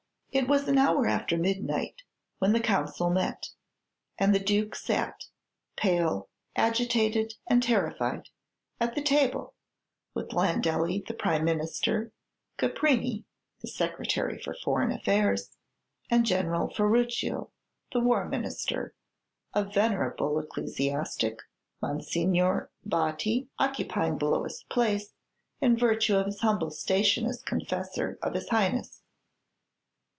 [0.33, 2.03] It was an hour after midnight
[2.39, 3.49] when the Council met;
[4.17, 5.25] and the Duke sat,
[5.75, 8.29] pale, agitated, and terrified,
[8.79, 9.55] at the table,
[10.13, 12.13] with Landelli, the Prime Minister,
[12.57, 13.25] Caprini,
[13.59, 15.57] the Secretary for Foreign Affairs,
[16.09, 17.49] and General Ferrucio,
[17.91, 18.95] the War Minister;
[19.53, 21.41] a venerable ecclesiastic,
[21.81, 25.11] Monsignore Abbati, occupying the lowest place,
[25.59, 29.01] in virtue of his humble station as confessor of his Highness.